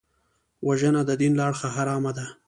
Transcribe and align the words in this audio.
وژنه 0.67 1.01
د 1.05 1.11
دین 1.21 1.33
له 1.37 1.43
اړخه 1.49 1.69
حرامه 1.75 2.11
ده 2.17 2.25